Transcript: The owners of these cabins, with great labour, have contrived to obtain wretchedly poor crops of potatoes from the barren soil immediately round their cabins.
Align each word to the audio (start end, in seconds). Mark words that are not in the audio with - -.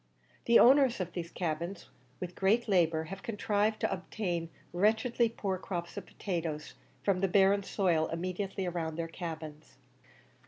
The 0.45 0.57
owners 0.57 0.99
of 0.99 1.13
these 1.13 1.29
cabins, 1.29 1.89
with 2.19 2.33
great 2.33 2.67
labour, 2.67 3.03
have 3.03 3.21
contrived 3.21 3.79
to 3.81 3.93
obtain 3.93 4.49
wretchedly 4.73 5.29
poor 5.29 5.59
crops 5.59 5.95
of 5.95 6.07
potatoes 6.07 6.73
from 7.03 7.19
the 7.19 7.27
barren 7.27 7.61
soil 7.61 8.07
immediately 8.07 8.67
round 8.67 8.97
their 8.97 9.07
cabins. 9.07 9.77